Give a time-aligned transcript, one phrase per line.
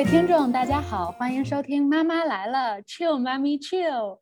[0.00, 4.18] 位听众，大家好，欢迎收听《妈妈来了》，Chill 妈咪 Chill，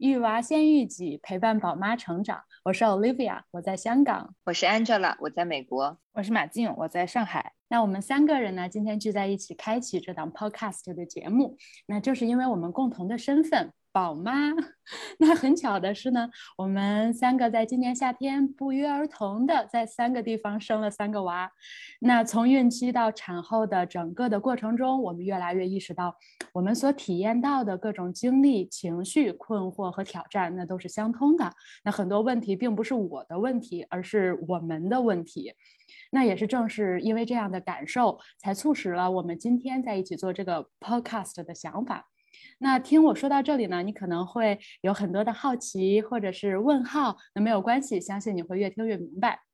[0.00, 2.40] 育娃先育己，陪伴宝妈成长。
[2.64, 7.52] 我是 Olivia，我在香港；我是 Angela，我在美国；我是马静，我在上海。
[7.68, 11.56] 那我们三个人呢，今天聚在一起，开启这档 Podcast 的节目，
[11.86, 13.72] 那就是因为我们共同的身份。
[13.92, 14.50] 宝妈，
[15.18, 21.50] 那很巧的是呢，我们三个在今年夏天不约而同的在三个地方生了三个娃。
[22.00, 26.14] 那从孕期到产后的整个的过程中，我们越来越意识到，
[26.52, 31.52] 我们所体验到的各种经历、情绪、困惑和挑战，那都是相通的。
[31.84, 35.52] 那很多问题并不是我的问题，而是我们的问题。
[36.12, 42.06] 那也是正是因为这样的感受，才促使了我们今天在一起做这个 podcast 的想法。
[42.58, 49.49] 那听我说到这里呢，你可能会有很多的好奇或者是问号，那没有关系，相信你会越听越明白。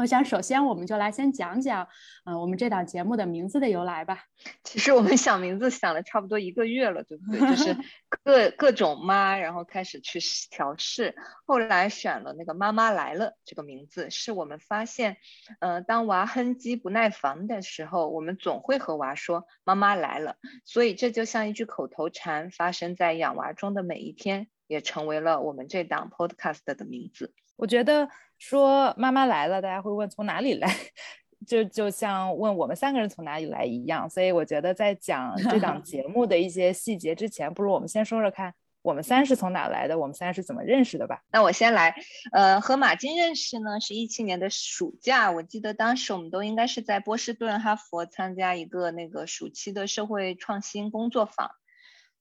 [0.00, 1.86] 我想，首先我们就来先讲讲，
[2.24, 4.24] 嗯，我们这档节目的名字的由来吧。
[4.64, 7.40] 其实我们想名字想了差不多一个月了，对不对？
[7.40, 7.76] 就是
[8.24, 10.18] 各各种妈，然后开始去
[10.50, 15.18] 调试，后来选了那个“妈妈来了”这个名字，是我们发现，
[15.58, 27.34] 呃，当娃哼唧不耐烦的时候，我们总会和娃说“妈妈来了”，所以这就像一句口头禅，发生在养娃中的每一天，也成为了我们这档 podcast 的名字。
[27.56, 28.08] 我觉得。
[28.40, 30.74] 说妈妈来了，大家会问从哪里来，
[31.46, 34.08] 就就像问我们三个人从哪里来一样。
[34.08, 41.22] 所以我觉得在讲这档 节目的一些细节之前，不如我们先说说看，我们三是从哪来的，我们三是怎么认识的吧。
[41.30, 41.94] 那我先来，
[42.32, 51.50] 呃，和马金认识呢，是一七年的暑假，我记得当时我们都应该是在波士顿、哈佛参加一个那个暑期的社会创新工作坊。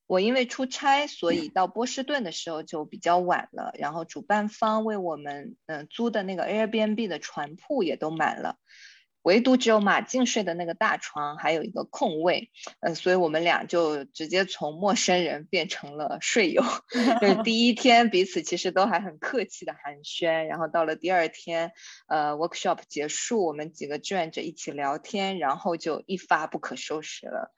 [0.09, 3.71] 我因为出差，所以到波士顿的时候就比较晚了。
[3.77, 8.55] 然后主办方为我们嗯租的那个 Airbnb 的船铺也都满了，
[9.21, 12.49] 唯独只有马静睡的那个大床还有一个空位。
[12.79, 16.63] 嗯，所以我们俩就直接从陌生人变成了睡友。
[17.21, 21.71] 就是第一天彼此其实都还很客气的寒暄，然后到了第二天，
[22.07, 27.53] 呃，workshop 结束，我们几个志愿者一起聊天，然后就一发不可收拾了。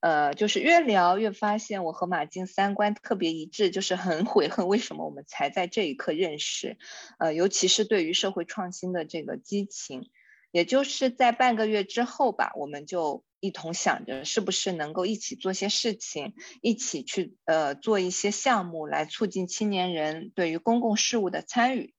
[0.00, 6.78] 呃，就是越聊越发现我和马静三观特别一致，就是很悔恨为什么我们才在这一刻认识。
[7.18, 10.08] 呃，尤其是对于社会创新的这个激情，
[10.52, 21.92] 也就是在半个月之后吧，我们就一同想着是不是能够一起做些事情，一起去呃做一些项目来促进青年人对于公共事务的参与。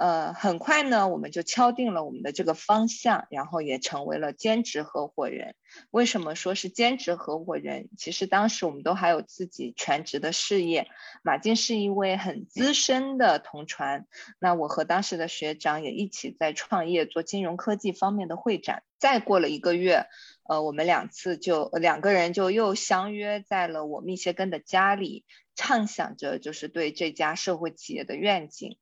[0.00, 5.54] 呃，很快呢，我们就敲定了我们的这个方向，然后也成为了兼职合伙人。
[5.90, 7.90] 为什么说是兼职合伙人？
[7.98, 10.88] 其实当时我们都还有自己全职的事业。
[11.22, 14.06] 马静是一位很资深的同传，
[14.38, 18.82] 那我和当时的学长也一起在创业做金融科技方面的会展。
[18.98, 20.06] 再过了一个月，
[20.48, 28.78] 呃，我们两次就两个人就又相约在了我密歇根的家里，畅想着就是对这家社会企业的愿景。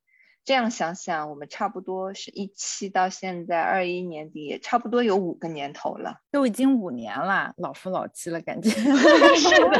[0.49, 8.71] 这样想想，我们差不多是一七到现在二一年底，也差不多有五个年头了，都已经五年了，老夫老妻了，感觉。
[9.37, 9.79] 是的。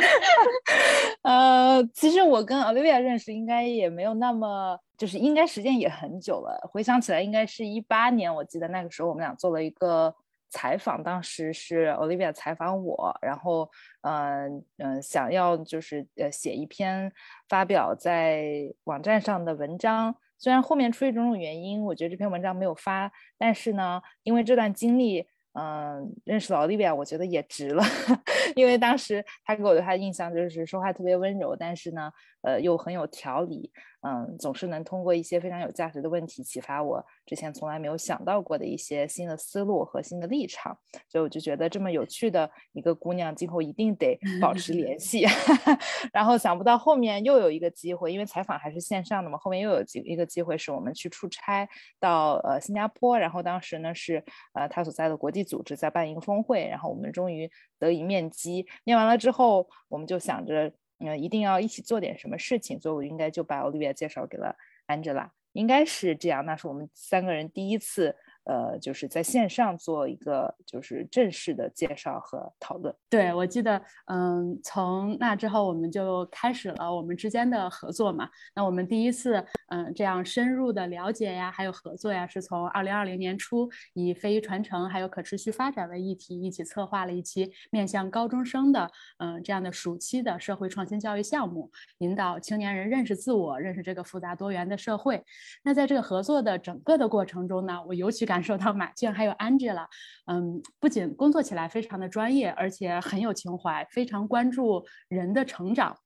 [1.25, 6.61] 呃，其实我跟 Olivia 认识应该也没有那么，就是应该时间也很久了。
[6.71, 10.15] 回想起来，应该是一八年，我记得那个时候我们俩做了一个
[10.51, 13.71] 采访，当时是 Olivia 采访我，然后
[14.03, 17.11] 嗯嗯，想要就是呃写一篇
[17.49, 20.15] 发表在网站上的文章。
[20.39, 27.83] 虽然后面出于种种原因，我觉得这篇文章没有发，但是呢，因为这段经历，嗯，认识了奥利维亚，我觉得也值了，
[28.55, 32.13] 因为当时他给我对他的印象就是说话特别温柔，但是呢，
[32.43, 33.71] 呃，又很有条理。
[34.03, 40.79] 嗯，总是能通过一些非常有价值的问题启发我之前从来没有想到过的一些新的思路和新的立场，
[41.09, 45.27] 所以我就觉得这么有趣的一个姑娘，今后一定得保持联 系。
[46.13, 51.69] 然后想不到后面又有一个机会，因为采访还是线上的嘛，后面又有几一个机会是我们去出差
[51.99, 60.73] 到呃新加坡，然后当时呢是呃他所在的国际组织在办一个峰会，然后我们终于得以面基，面完了之后，我们就想着。
[60.99, 64.57] 嗯，一定要一起做点什么事情，所以我应该就把 Olivia 介绍给了
[64.87, 66.45] Angela，应该是这样。
[66.45, 68.17] 那是我们三个人第一次。
[68.49, 72.95] 呃，就是在线上做一个就是正式的介绍和讨论。
[73.11, 78.27] 对，我记得，嗯，从那之后我们就开始了我们之间的合作嘛。
[78.55, 95.23] 那我们第一次，嗯，这样深入的了解呀，还有合作呀，是从二零二零年初以非遗传承还有可持续发展为议题，一起策划了一期面向高中生的，嗯，这样的暑期的社会创新教育项目，引导青年人认识自我，认识这个复杂多元的社会。
[95.63, 98.38] 那在这个合作的整个的过程中呢，我尤其感。
[98.39, 99.85] 感受到马俊还有 Angela，
[100.27, 105.97] 嗯，不仅工作起来非常的专业，而且很有情怀，非常关注人的成长。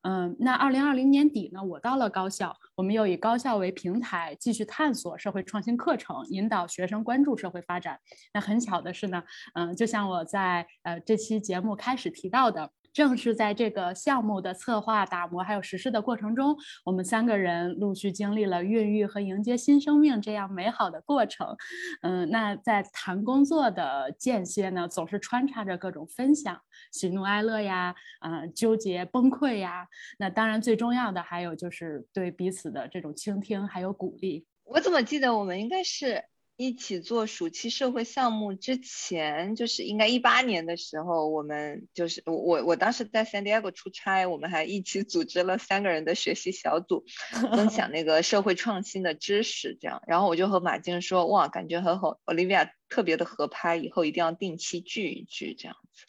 [0.00, 8.00] 嗯，那二零二零年底呢，我到了高校，我们又以高校为平台，继续探索社会创新课程，引导学生关注社会发展。
[8.32, 9.22] 那很巧的是呢，
[9.52, 12.70] 嗯，就像我在呃这期节目开始提到的。
[12.92, 21.56] 正是在这个项目的策划、打磨还有实施的过程中，我们三个人陆续经历了孕育和迎接新生命这样美好的过程。
[22.02, 26.60] 嗯，那在谈工作的间歇呢，总是穿插着各种分享，
[26.92, 29.86] 喜怒哀乐呀，嗯，纠结崩溃呀。
[30.18, 34.46] 那当然最重要的还有就是对彼此的这种倾听还有鼓励。
[34.64, 36.22] 我怎么记得我们应该是？
[36.56, 47.04] 一起做暑期社会项目之前，就是应该一八年的时候，我们就是我我我当时在 San Diego 出差，我们还一起组织了三个人的学习小组，
[47.56, 50.02] 分享那个社会创新的知识，这样。
[50.06, 56.04] 然后我就和马静说，哇，感觉和和 Olivia 特别的合拍，以后一定要定期聚一聚这样子。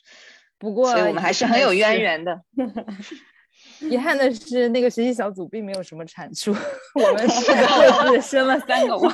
[0.59, 2.41] 不过，所以我们还是很有渊源的。
[3.79, 6.51] 遗憾的是，那个学习小组并没有什么产出，
[6.95, 9.13] 我们是各自生了三个娃。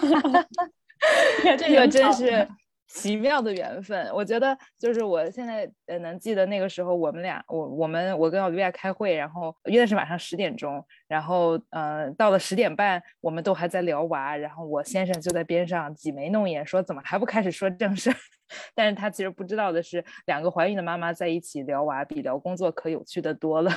[1.58, 2.48] 这个真是
[2.90, 4.10] 奇妙的缘分。
[4.14, 18.16] 我觉得，就是我现在呃能记得那个时候，我们俩，我我们我跟奥利维亚开会，然后约的是晚上十点钟，然后呃到了十点半，我们都还在聊娃，然后我先生就在边上挤眉弄眼，说怎么还不开始说正事儿？
[18.74, 23.72] 但是他其实不知道的是，两个怀孕的妈妈在一起聊娃，比聊工作可有趣的多了。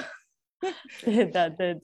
[1.04, 1.80] 对的，对的，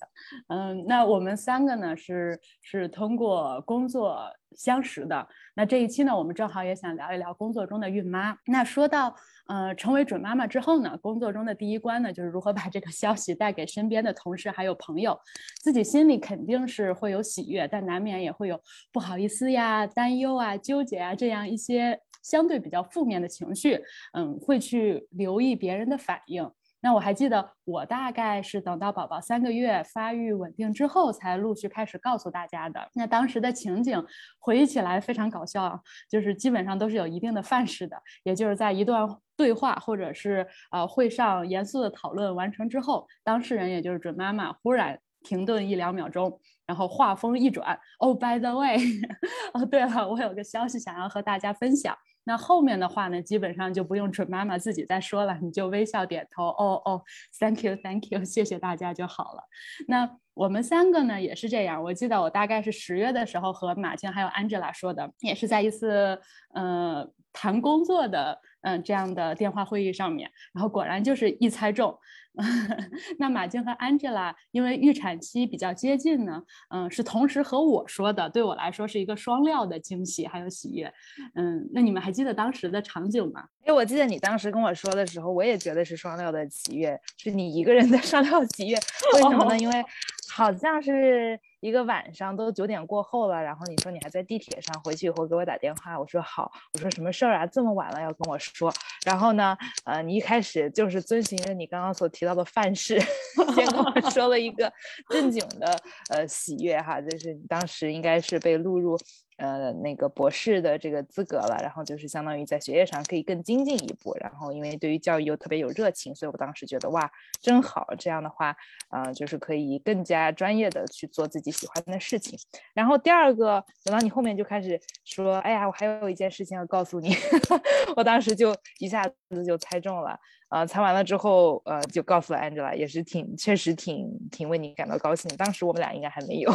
[0.48, 4.18] 嗯，那我们三个呢是是通过工作
[4.56, 5.26] 相识的。
[5.54, 8.36] 那这一期呢，我们正好也想聊一聊工作中的孕妈。
[8.46, 9.14] 那说到
[9.48, 15.18] 呃成为准妈妈之后呢，工作中的第一关呢，就是如何把这个消息带给身边的同事还有朋友。
[15.62, 18.60] 自己心里肯定是会有喜悦，但难免也会有
[18.92, 23.80] 不好意思呀、担忧啊、纠结啊这样一些相对比较负面的情绪。
[24.12, 26.48] 嗯，会去留意别人的反应。
[26.80, 32.88] 那我还记得，我大概是等到宝宝三个月发育稳定之后，才陆续开始告诉大家的。
[32.94, 34.04] 那当时的情景
[34.38, 48.76] 回忆起来非常搞笑，就是基本上都是有一定的范式的，也就是在一段对话或者是呃会上严肃的讨论完成之后，当事人也就是准妈妈忽然停顿一两秒钟，然后话锋一转，哦，by the way，
[49.54, 51.96] 哦，对了，我有个消息想要和大家分享。
[52.24, 57.02] 那后面的话呢，基本上就不用准妈妈自己再说了，你就微笑点头，哦哦
[57.40, 59.42] ，thank you，thank you，谢谢大家就好了。
[59.86, 66.20] 那我们三个呢也是这样，我记得我大概是十月的时候和马静还有 Angela 说的，也是在一次
[66.52, 67.08] 呃
[67.40, 71.96] 谈工作的嗯这样的电话会议上面，然后果然就是一猜中。
[73.18, 80.92] 那马静和 Angela 因为预产期比较接近呢，嗯，是同时和我说的，对我来说是一个双料的惊喜还有喜悦，
[81.34, 83.44] 嗯，那你们还记得当时的场景吗？
[83.64, 88.76] 因为我记得你当时跟我说的时候，我也觉得是双料的喜悦，是你一个人的 双料喜悦，
[89.14, 89.58] 为什么呢？
[89.58, 89.84] 因为
[90.32, 91.38] 好像是。
[91.60, 97.46] 一个晚上都九点过后了，然后你说你还在地铁上，回去以后给我打电话，我说好，我说什么事儿啊？
[97.46, 98.72] 这么晚了要跟我说。
[99.04, 103.00] 然后呢，呃，你一开始就是遵循着你刚刚所提到的范式，
[103.54, 104.72] 先跟我 说了一个
[105.10, 105.76] 正经的
[106.10, 108.98] 呃喜悦哈，就是你当时应该是被录入。
[109.38, 118.54] 呃，那个博士的这个资格了，然后就是相当于在学业上可以更精进一步，然后因为对于教育又特别有热情，所以我当时觉得哇，真好，这样的话，
[118.90, 122.38] 呃，就是可以更加专业的去做自己喜欢的事情。
[122.74, 127.14] 然后第二个，等到你后面就开始说，哎呀，我还有一件事情要告诉你，
[127.96, 130.18] 我当时就一下子就猜中了。
[130.50, 135.30] 呃，猜完了之后，呃，就告诉了 Angela，也是挺，确实挺挺为你感到高兴。
[135.36, 136.50] 当时我们俩应该还没有，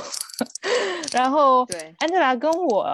[1.14, 2.88] 然后对 Angela 跟我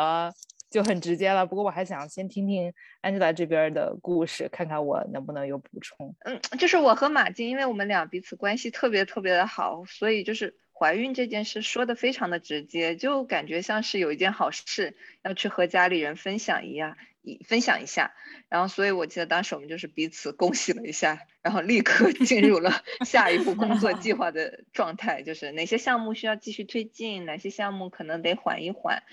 [0.70, 1.46] 就很直接了。
[1.46, 6.14] 不过我还想先听听 Angela 这边的故事，看看我能不能有补充。
[6.26, 16.96] 嗯，就是我和马静，因为我们俩彼此关系特别特别的好，所以就是怀孕这件事说的非常的直接，就感觉像是有一件好事要去和家里人分享一样。
[17.22, 18.14] 一分享一下，
[18.48, 29.04] 然后所以我记得当时我们就是彼此恭喜了一下，然后立刻 进入了下一步工作 计划的状态，就是哪些项目需要继续推进，哪些项目可能得缓一缓，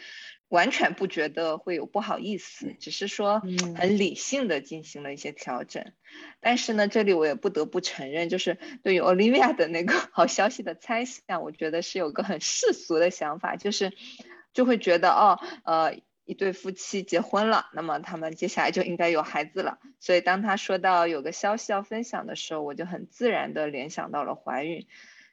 [0.48, 3.40] 完全不觉得会有不好意思，只是说
[3.76, 5.92] 很理性的进行了一些调整。
[6.40, 13.92] 但是呢，这里我也不得不承认，就是对于 Olivia 的那个 好消息的猜想，我觉得是有个很世俗的想法，就是
[14.52, 16.00] 就会觉得哦，呃。
[16.28, 19.78] 一对夫妻结婚了，那么他们接下来就应该有孩子了。
[20.00, 24.88] 所以当他说到有个消息要分享的时候，我就很自然的联想到了怀孕。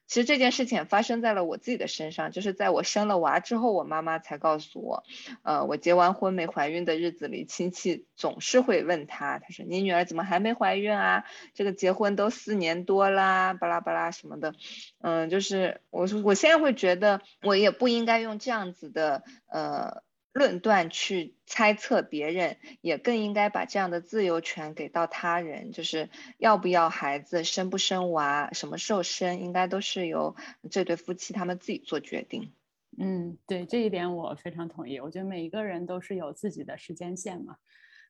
[0.06, 5.04] 其实这件事情发生在了我自己的身上，就是在我生了娃之后，我妈妈才告诉我，
[5.42, 11.24] 呃，我结完婚没怀孕的日子里，亲戚总是会问她，她说你女儿怎么还没怀孕啊？
[11.54, 14.54] 这个结婚都四年多啦，巴拉巴拉什么的，
[15.02, 20.04] 嗯，就是我说我现在会觉得我也不应该用这样子的呃。
[20.34, 25.72] 论断去猜测别人，也更应该把这样的自由权给到他人。
[25.72, 30.36] 就是要不要孩子，生不生娃，什么时候生，应该都是由
[30.72, 32.54] 这对夫妻他们自己做决定。
[32.98, 35.00] 嗯，对这一点我非常同意。
[35.00, 37.58] 我觉得每一个人都是有自己的时间线嘛。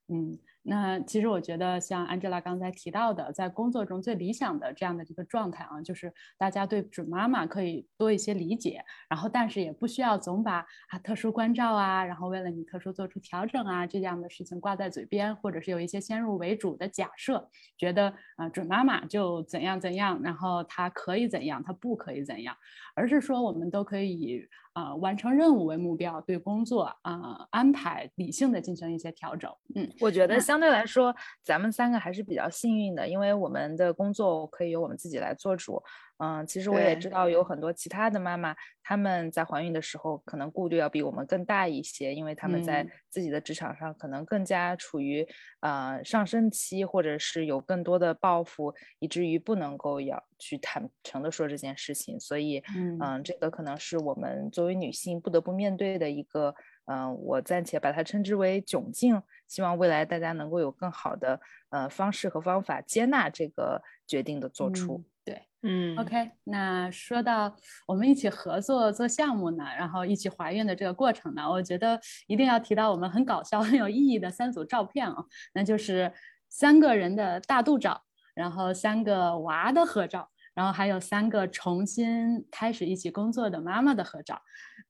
[0.08, 0.40] 嗯。
[0.66, 22.56] 那其实我觉得，像 Angela 刚才提到的，在工作中最理想的这样的一个状态啊，就是大家对准妈妈可以多一些理解，然后但是也不需要总把啊特殊关照啊，然后为了你特殊做出调整啊这样的事情挂在嘴边，或者是有一些先入为主的假设，觉得啊准妈妈就怎样怎样，然后她可以怎样，她不可以怎样，
[22.96, 29.52] 而是说我们都可以以啊完成任务为目标，对工作啊安排理性的进行一些调整。
[29.76, 30.53] 嗯，我觉得像。
[30.54, 35.82] 相对来说，咱们三个还是比较幸运的，因为我们的工作可以由我们自己来做主。
[36.18, 45.28] 嗯，其实我也知道有很多其他的妈妈，她们在怀孕的时候可能顾虑要比我们更大一些，因为他们在自己的职场上可能更加处于
[45.62, 52.20] 呃上升期，或者是有更多的抱负，以至于不能够要去坦诚的说这件事情。
[52.20, 52.64] 所以，
[53.02, 56.54] 嗯，这个可能是我们作为女性不得不面对的一个。
[56.86, 59.22] 嗯，我暂且把它称之为窘境。
[59.48, 65.04] 希望未来大家能够有更好的呃方式和方法接纳这个决定的做出。
[65.24, 66.32] 对，嗯，OK。
[66.44, 67.56] 那说到
[67.88, 75.24] 我们一起合作做项目呢，然后一起怀孕的这个过程呢，我觉得一定要提到我们很搞笑、很有意义的三组照片啊，
[75.54, 76.12] 那就是
[76.50, 78.02] 三个人的大肚照，
[78.34, 84.42] 然后三个娃的合照，然后还有三个重新开始一起工作的妈妈的合照。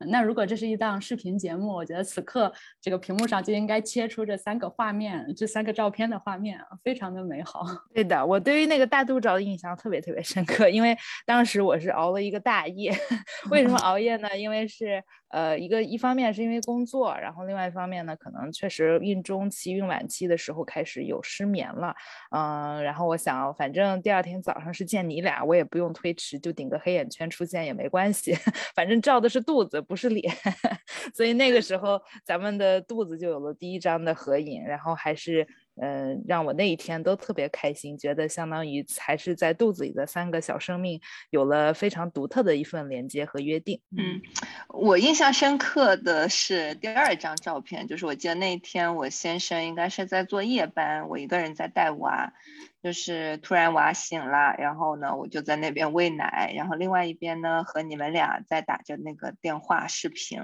[0.07, 2.51] 那如果这是一档视频节目，我觉得此刻
[2.81, 7.65] 这个屏幕上就应该切出这三个画面，这三个照片的画面，非常的美好。
[7.93, 12.93] 对的，我对于那个大肚照的印象特别特别深刻，因为当时我是熬了一个大夜。
[13.51, 14.37] 为什么熬夜呢？
[14.37, 15.03] 因为是。
[15.33, 21.95] 呃，一个一方面是因为工作，然后另外一方面呢，可能确实孕中期、孕晚期的时候开始有失眠了，
[22.29, 28.33] 嗯，然后我想，反正第二天早上是见你俩，我也不用推迟，就顶个黑眼圈出现也没关系，
[28.75, 30.31] 反正照的是肚子，不是脸，
[31.15, 35.47] 所以那个时候咱们的肚子就有了第一张的合影，然后还是。
[35.81, 41.01] 嗯，让我那一天都特别开心，觉得相当于还是在肚子里的三个小生命
[41.31, 43.81] 有了非常独特的一份连接和约定。
[43.97, 44.21] 嗯，
[44.69, 52.33] 我印象深刻的是第二张照片，就是我记得那天我先生应该是在做夜班，我一个人在带娃。
[52.83, 60.41] 就是突然娃醒了，然后呢，我就在那边喂奶，然后另外一边呢和你们俩在打着那个电话视频，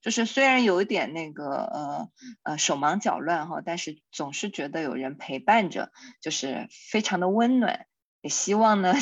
[0.00, 2.08] 就是虽然有一点那个呃
[2.44, 7.86] 呃手忙脚乱哈，但是总是觉得有人陪伴着，就是非常的温暖。
[8.22, 8.94] 也希望呢，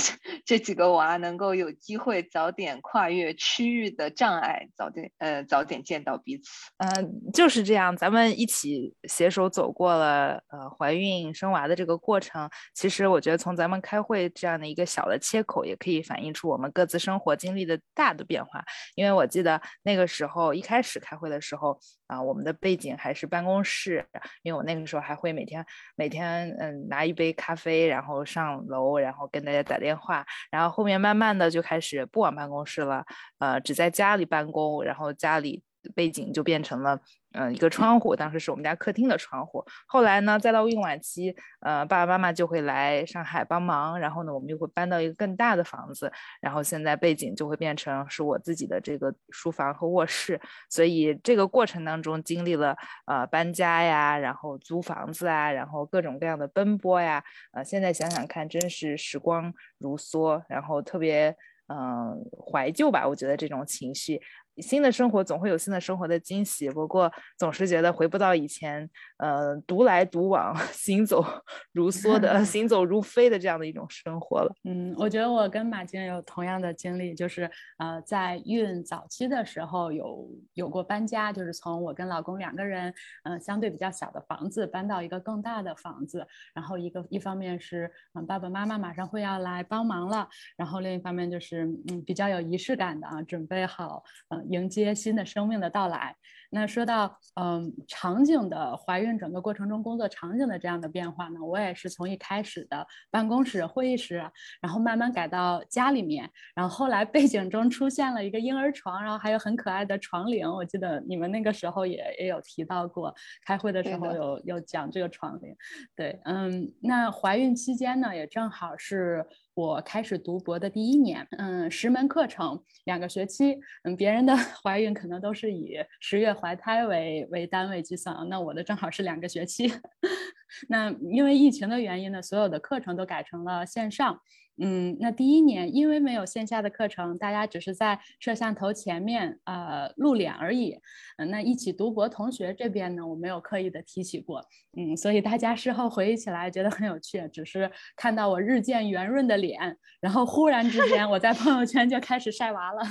[0.45, 6.50] 这几个娃能够有机会早点跨越区域的障碍，早点呃早点见到彼此。
[6.79, 12.49] 嗯，就是这样，咱们一起携手走过了呃怀孕生娃的这个过程。
[12.75, 18.65] 其实我觉得从咱们开会这样的一个小的切口，也可以反映出我们各自生活经历的大的变化。
[18.95, 21.79] 因为我记得那个时候一开始开会的时候。
[22.11, 24.05] 啊，我们的背景还是办公室，
[24.43, 33.05] 因为我那个时候还会每天每天嗯拿一杯咖啡，然后上楼，然然后跟大家打电话，然后后面慢慢的就开始不往办公室了，
[33.40, 37.00] 呃，只在家里办公，然后家里背景就变成了。
[37.32, 39.64] 嗯，一个窗户，当时是我们家客厅的窗户。
[39.87, 46.10] 后来呢，再到孕晚期，呃，爸爸妈妈就会来上海帮忙，然后呢，我们就会搬到一个更大的房子，
[46.40, 50.40] 然后现在背景就会变成是我自己的这个书房和卧室。
[50.68, 57.22] 所以这个过程当中经历了呃搬家呀，然后租房子啊，然后各种各样的奔波呀，
[57.52, 61.37] 呃，现在想想看，真是时光如梭，然后特别
[61.68, 62.18] 嗯
[62.50, 64.20] 怀旧吧，我觉得这种情绪。
[64.57, 68.88] 新的生活总会有新的生活的惊喜，不过总是觉得回不到以前，
[69.19, 71.25] 呃，独来独往、 行走
[71.73, 74.52] 如梭的、 行走如飞的这样的一种生活了。
[74.64, 82.92] 嗯，我觉得我跟马静有同样的经历，就是呃，在孕早期的时候有有过搬家，就是从我跟老公两个人，
[83.23, 94.39] 嗯，相对比较小的房子搬到一个更大的房子，然后一个一方面是嗯爸爸妈妈马上会要来帮忙了，然后另一方面就是嗯比较有仪式感的啊，准备好嗯。
[94.39, 96.16] 呃迎接新的生命的到来。
[96.52, 104.16] 那说到嗯场景的怀孕整个过程中工作场景的这样的变化呢，我也是从一开始的办公室会议室，
[104.61, 110.44] 然后慢慢改到家里面，然后后来背景中出现了一个婴儿床，然后还有很可爱的床铃。
[110.50, 113.14] 我记得你们那个时候也也有提到过，
[113.47, 115.54] 开会的时候有有讲这个床铃。
[115.94, 119.25] 对，嗯，那怀孕期间呢，也正好是。
[119.54, 129.73] 我开始读博的第一年，嗯，十门课程，两个学期，嗯，别人的 怀孕可能都是以十月怀胎为为单位计算，那我的正好是两个学期。
[130.69, 134.21] 那因为疫情的原因呢，所有的课程都改成了线上。
[134.62, 140.79] 嗯，那第一年因为没有线下的课程，大家只是在摄像头前面呃露脸而已。
[141.17, 144.45] 嗯，那一起读博同学这边呢，我没有刻意的提起过。
[144.76, 152.83] 嗯，所以大家事后回忆起来觉得很有趣，只是看到我日渐圆润的脸，然后忽然之间我在朋友圈就开始晒娃了，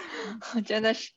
[0.64, 1.10] 真的是。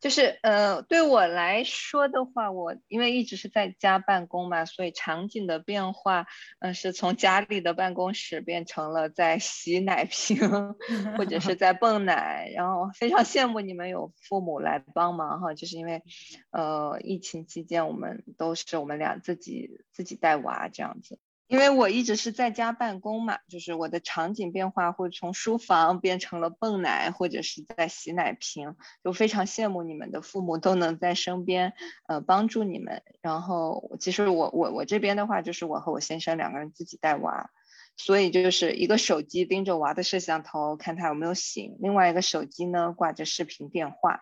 [0.00, 6.26] 就是呃，对我来说的话，我因为一直是在家办公嘛，所以场景的变化，
[6.60, 10.38] 嗯，是从家里的办公室变成了在洗奶瓶
[11.18, 16.02] 或者是在泵奶，然后非常羡慕你们有父母来帮忙哈，就是因为，
[16.50, 21.18] 呃，疫情期间我们都是我们俩自己自己带娃这样子。
[21.48, 31.72] 因为我一直是在家办公嘛，就是我的场景变化会从书房变成了泵奶或者是在洗奶瓶，就非常羡慕你们的父母都能在身边，
[32.06, 33.02] 呃，帮助你们。
[33.22, 37.50] 然后其实我我我这边的话，就是我和我先生两个人自己带娃，
[37.98, 44.20] 所以就是一个手机盯着娃的摄像头看他有没有醒，另外一个手机呢挂着视频电话，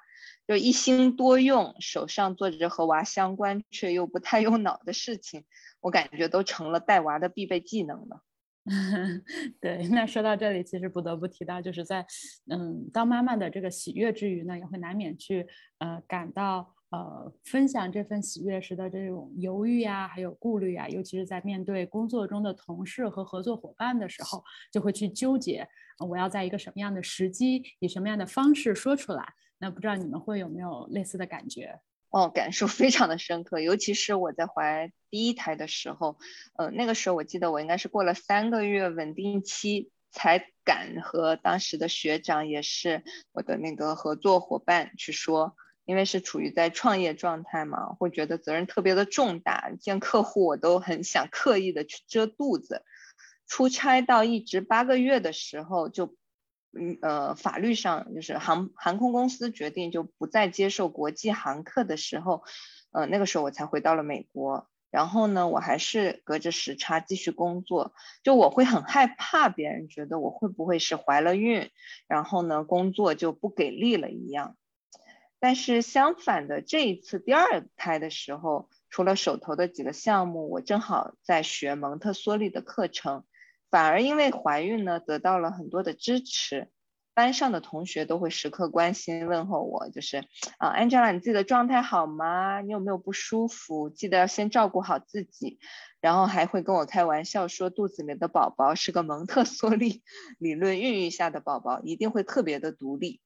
[0.49, 5.45] 就一心多用，手上做着和娃相关却又不太用脑的事情。
[5.80, 8.23] 我感觉都成了带娃的必备技能了。
[9.61, 12.04] 对，那说到这里，其实不得不提到，就是在
[12.50, 15.47] 嗯当妈妈的这个喜悦之余呢，也会难免去
[15.78, 29.34] 呃感到呃分享这份喜悦时的这种犹豫呀，还有顾虑啊，尤其是在面对工作中的同事和合作伙伴的时候，就会去纠结我要在一个什么样的时机，以什么样的方式说出来。
[29.58, 31.80] 那不知道你们会有没有类似的感觉？
[32.10, 36.16] 哦，感受非常的深刻，尤其是我在怀第一胎的时候，
[36.56, 45.56] 呃，那个时候我记得我应该是过了三个月稳定期才敢和当时的学长，也是我的那个合作伙伴去说，
[45.87, 52.83] 因为是处于在创业状态嘛，会觉得责任特别的重大，见客户我都很想刻意的去遮肚子，
[53.46, 56.14] 出差到一直八个月的时候就。
[56.79, 62.42] 嗯呃，法律上就是航航空公司决定就不再接受国际航客的时候，
[62.92, 64.68] 呃那个时候我才回到了美国。
[64.90, 67.94] 然后呢，我还是隔着时差继续工作。
[68.22, 71.70] 就我会很害怕别人觉得我会不会是怀了孕，
[72.09, 74.55] 然后呢工作就不给力了一样。
[75.38, 83.25] 但是相反的，这一次第二胎的时候，除了手头的几个项目，我正好在学蒙特梭利的课程。
[83.70, 86.70] 反而因为怀孕呢，得到了很多的支持，
[87.14, 90.25] 班上的同学都会时刻关心问候我，就是
[90.59, 92.61] 啊，Angela，你自己的状态好吗？
[92.61, 93.90] 你有没有不舒服？
[93.90, 95.59] 记得要先照顾好自己。
[96.01, 100.03] 然后还会跟我开玩笑说，肚子里的宝宝是个蒙特梭利
[100.38, 103.20] 理论孕育下的宝宝，一定会特别的独立。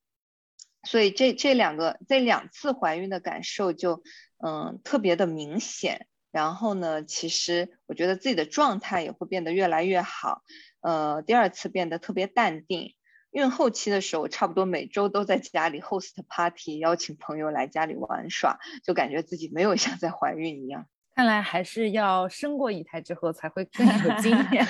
[0.83, 4.03] 所以这这两个这两次怀孕的感受就
[4.39, 6.07] 嗯特别的明显。
[6.33, 10.43] 然后呢，其实我觉得自己的状态也会变得越来越好。
[10.81, 12.95] 呃，第二次变得特别淡定。
[13.33, 20.87] 孕后期的时候，差不多每周都在家里 host party，邀请朋友来家里玩耍，就感觉自己没有像在怀孕一样。
[21.15, 24.65] 看来还是要生过一胎之后才会更有经验。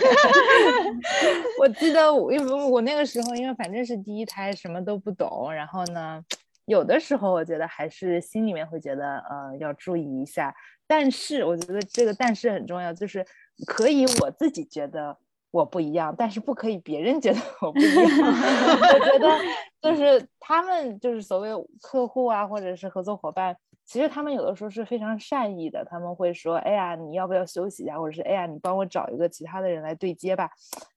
[1.61, 5.53] 我记得，因为我那个时候，因为反正是第一胎，什么都不懂。
[5.53, 6.25] 然后呢，
[6.65, 10.55] 有的时候我觉得还是心里面会觉得，呃，要注意一下。
[10.87, 13.25] 但是我觉得这个但是很重要，就是
[13.67, 15.17] 可以我自己觉得
[15.53, 18.05] 我不一样，但是不可以别人觉得我不一样。
[18.11, 19.39] 我觉得
[19.81, 21.51] 就是他们就是所谓
[21.81, 23.57] 客户啊，或者是合作伙伴，
[23.91, 30.49] 其实他们有的时候是非常善意的，他们会说：“哎呀，你要不要休息一下？”或者是“哎呀，你帮我找一个其他的人来对接吧。”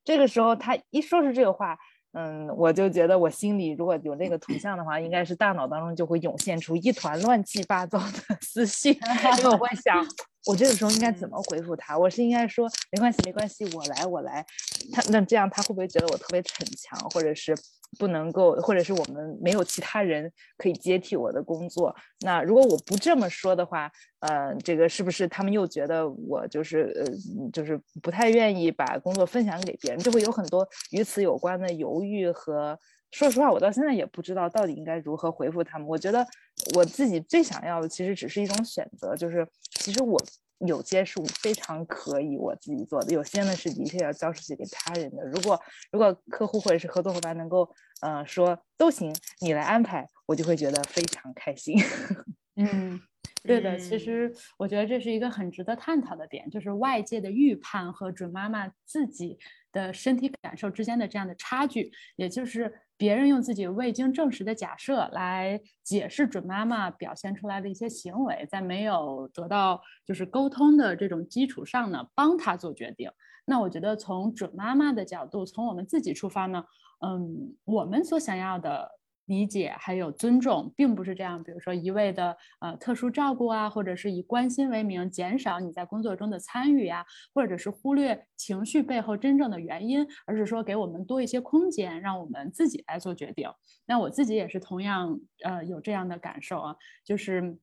[0.06, 1.76] 这个时候他一说出这个话。
[2.12, 9.98] 嗯，我就觉得我心里如果有那个图像的话，应该是大脑当中就会涌现出一团乱七八糟的 思绪，因为我会想，
[10.46, 11.98] 我这个时候应该怎么回复他？
[11.98, 14.46] 我是应该说没关系，没关系，我来，我来。
[14.92, 17.56] 他那这样他会不会觉得我特别逞强，或者是？
[18.00, 21.96] 不能够，或者是我们没有其他人可以接替我的工作。
[22.22, 23.88] 那如果我不这么说的话，
[24.22, 27.06] 呃，这个是不是他们又觉得我就是呃，
[27.52, 32.76] 就是不太愿意把工作分享给别人，就会有很多与此有关的犹豫和
[33.12, 35.88] 说实话，我到现在也不知道到底应该如何回复他们。
[35.88, 36.26] 我觉得
[36.74, 39.48] 我自己最想要的其实只是一种选择，就是
[39.84, 40.18] 其实我
[40.60, 45.26] 有些是非常可以我自己做的，有些呢是的确要交出去给他人的。
[45.26, 47.70] 如果如果客户或者是合作伙伴能够
[48.02, 51.78] 呃说都行，你来安排，我就会觉得非常开心。
[52.56, 53.02] 嗯。
[53.46, 59.38] 对的，其实我觉得这是一个很值得探讨的点，就是外界的预判和准妈妈自己
[59.74, 73.12] 的身体感受之间的这样的差距，也就是别人用自己未经证实的假设来解释准妈妈表现出来的一些行为，在没有得到就是沟通的这种基础上呢，帮她做决定。
[73.46, 76.64] 那我觉得从准妈妈的角度，从我们自己出发呢，
[77.06, 78.90] 嗯，我们所想要的。
[79.26, 81.44] 理解还有尊重，并不是这样。
[81.44, 93.50] 比如说一味的呃特殊照顾啊，或者是以关心为名减少你在工作中的参与呀，或者是忽略情绪背后真正的原因，而是说给我们多一些空间，让我们自己来做决定。
[93.86, 97.58] 那我自己也是同样呃有这样的感受啊，就是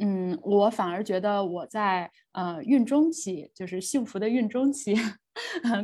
[0.00, 4.94] 嗯，我反而觉得我在呃孕中期，就是幸福的孕中期。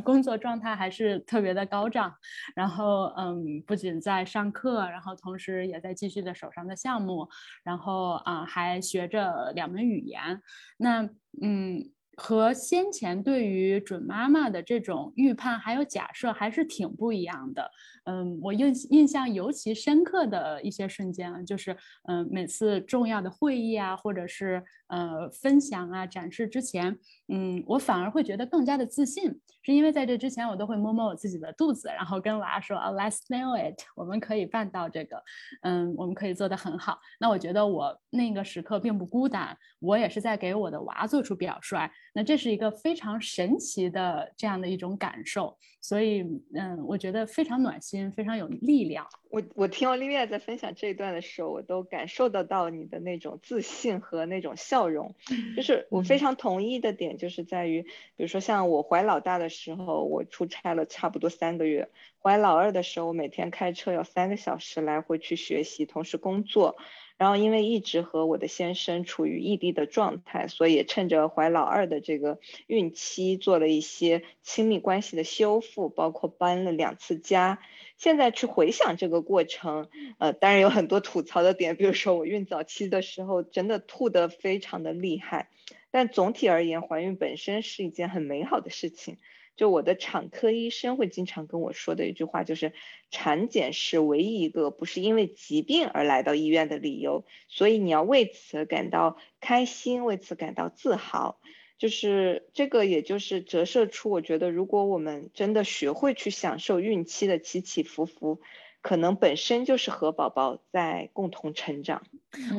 [0.03, 2.13] 工作状态还是特别的高涨，
[2.55, 7.27] 然后嗯，不仅在上课，然后同时也在继续的手上的项目，
[7.63, 10.41] 然后啊还学着两门语言，
[10.77, 11.03] 那
[11.41, 11.91] 嗯。
[12.21, 17.71] 和先前对于准妈妈的这种预判还有假设还是挺不一样的。
[18.05, 21.75] 嗯，我印印象尤其深刻的一些瞬间啊，就是
[22.07, 26.95] 嗯，每次重要的会议啊，或者是呃分享啊、展示之前，
[27.27, 35.23] 嗯，我反而会觉得更加的自信，是因为在这之前我都会摸摸我自己的肚子，然后跟娃说啊，Let's nail it，我们可以办到这个，
[35.61, 36.99] 嗯，我们可以做得很好。
[37.19, 41.89] 那我觉得我那个时刻并不孤单，我也是在给我的娃做出表率。
[42.13, 46.21] 那这是一个非常神奇的这样的一种感受，所以
[46.53, 49.07] 嗯，我觉得非常暖心，非常有力量。
[49.29, 55.15] 我我听奥利维亚在分享这一段的时候，我都感受得到你的那种自信和那种笑容。
[55.55, 61.89] 就是我非常同意的点，就是在于，比如说像我怀老大的时候，我出差了差不多三个月；
[62.23, 66.77] 怀老二的时候，我每天开车要三个小时来回去学习，同时工作。
[67.17, 77.59] 然后，因为一直和我的先生处于异地的状态，所以趁着怀老二的这个孕期，做了一些亲密关系的修复，包括搬了两次家。
[77.95, 79.87] 现在去回想这个过程，
[80.17, 85.49] 呃，当然有很多吐槽的点，比如说我孕早期的时候真的吐得非常的厉害，
[85.91, 89.17] 但总体而言，怀孕本身是一件很美好的事情。
[89.61, 92.73] 就我的产科医生会经常跟我说的一句话，就是
[93.11, 101.39] 产检是唯一一个不是因为疾病而来到医院的理由，所以你要为此感到开心，为此感到自豪。
[101.77, 108.41] 就是这个，也就是折射出，我觉得如果我们真的学会去享受孕期的起起伏伏，
[108.81, 112.01] 可能本身就是和宝宝在共同成长。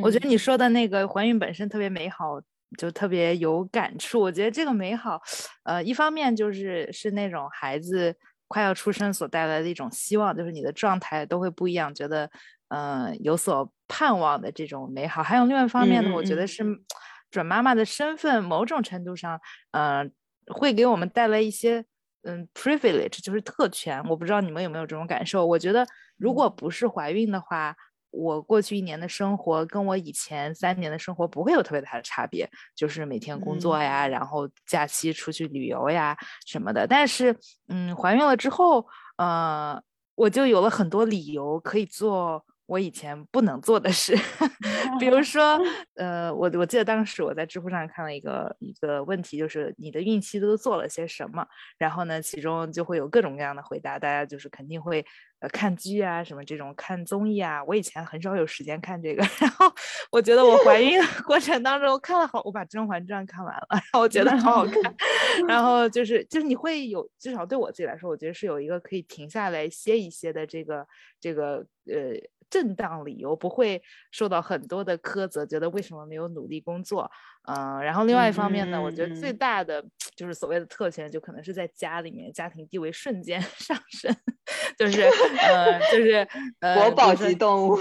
[0.04, 2.42] 我觉得你说的那个怀孕本身特别美好。
[2.78, 5.20] 就特别有感触，我觉得这个美好，
[5.64, 8.16] 呃，一方面就是是那种孩子
[8.48, 12.30] 快要出生所带来的一种希望，就是你的状态都会不一样，觉得
[12.68, 15.22] 嗯有所盼望的这种美好。
[15.22, 16.64] 还有另外一方面呢，我觉得是
[17.30, 19.40] 准妈妈的身份，某种程度上，
[19.72, 20.12] 嗯，
[20.46, 21.84] 会给我们带来一些
[22.22, 24.02] 嗯 privilege，就是特权。
[24.08, 25.46] 我不知道你们有没有这种感受？
[25.46, 27.76] 我觉得如果不是怀孕的话。
[28.12, 36.86] 我过去一年的生活跟我以前三年的生活不会有特别大的差别，就是每天工作呀，然后假期出去旅游呀什么的。
[36.86, 37.34] 但是，
[37.68, 39.82] 嗯，怀孕了之后，呃，
[40.14, 42.44] 我就有了很多理由可以做。
[42.72, 44.16] 我以前不能做的事，
[44.98, 45.60] 比如说，
[45.96, 51.46] 呃，我我记得当时我在知乎上看了一个一个问题，就是你的孕期都做了些什么？
[51.76, 55.04] 然后呢，其中就会有各种各样的回答，大家就是肯定会
[55.40, 57.62] 呃看剧啊，什么这种看综艺啊。
[57.64, 59.70] 我以前很少有时间看这个， 然后
[60.10, 64.94] 我觉得我怀孕过程当中看了好，我把《甄嬛传》看完了，然后我觉得好好看。
[65.46, 70.86] 然后就是就是你会有，至少对我自己来说，我觉得是有一个可以停下来歇一歇的这个
[71.20, 72.16] 这个呃。
[72.52, 77.10] 正当理由不会受到很多的苛责，觉得为什么没有努力工作？
[77.48, 79.82] 嗯，然后另外一方面呢，我觉得最大的
[80.14, 84.14] 就是所谓的特权，就可能是在家里面家庭地位瞬间 上升，
[84.76, 86.28] 就是呃，就是
[86.60, 87.78] 呃，国宝级动物，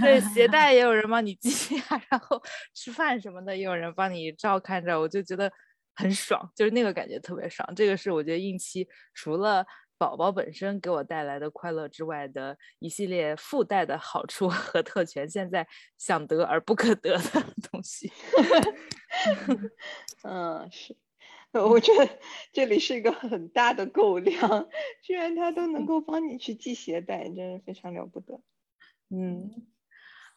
[0.00, 2.40] 对，携带 也有人帮你系啊，然后
[2.74, 5.50] 吃饭什么的也有人帮你照看着，我就觉得
[5.96, 7.68] 很爽，就是那个感觉特别爽。
[7.74, 9.66] 这个是我觉得孕期除了。
[10.02, 15.64] 宝宝本身给我带来的快乐之外的一系列附带的好处和特权，现在
[15.96, 17.22] 想得而不可得的
[17.70, 18.10] 东西。
[20.26, 20.96] 嗯，是，
[21.52, 22.18] 我觉得
[22.52, 24.68] 这里是一个很大的狗粮，
[25.04, 28.40] 居然它都能够帮你去系鞋带，真是非常了不得。
[29.08, 29.68] 嗯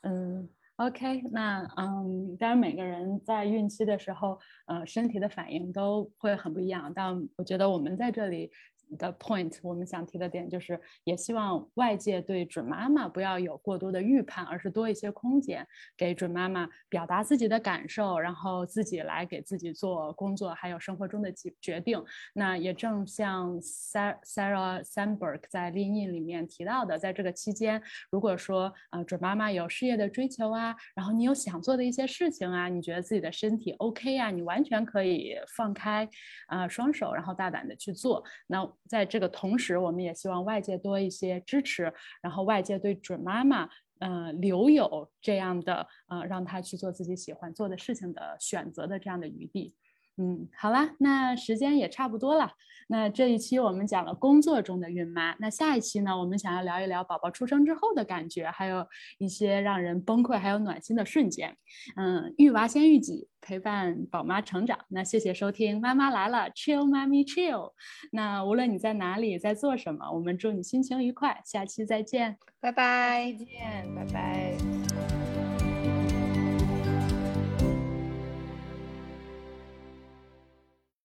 [0.04, 8.52] 嗯，OK，那嗯，当然每个人在孕期的时候，呃，身体的反应都会很不一样，但我觉得我们在这里。
[8.98, 15.68] 的 point，我们想提的点就是，也希望外界对准妈妈不要有过多的预判，而是多一些空间，
[15.98, 22.04] 给准妈妈表达自己的感受，然后自己来给自己做工作，还有生活中的决决定。
[22.34, 36.08] 那也正像 Sarah Sandberg 在 Lean In 里面提到的，在这个期间，如果说呃准妈妈有事业的追求啊，然后你有想做的一些事情啊，你觉得自己的身体 OK 啊，你完全可以放开
[36.48, 38.24] 啊双手，然后大胆的去做。
[38.48, 43.70] 那在这个同时，我们也希望外界多一些支持，然后外界对准妈妈，
[44.00, 49.74] 嗯，留有这样的，呃，让她去做自己喜欢做的事情的选择的这样的余地。
[50.18, 52.52] 嗯，好啦，那时间也差不多了。
[52.88, 58.86] 那这一期我们讲了工作中的孕妈，那下一期呢，我们想要聊一聊宝宝出生之后的感觉，还有
[59.18, 61.58] 一些让人崩溃还有暖心的瞬间。
[61.96, 64.78] 嗯，育娃先育己，陪伴宝妈成长。
[64.90, 67.72] 那谢谢收听《妈妈来了》，Chill 妈咪 Chill。
[68.12, 71.42] 那无论你在哪里，在做什么，我们祝你心情愉快。
[71.44, 75.35] 下期再见，拜拜，再见，拜拜。